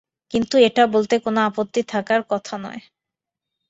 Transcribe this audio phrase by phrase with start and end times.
[0.31, 2.81] কিন্তু এটা বলতে কোনো আপত্তি থাকার কথা নয়।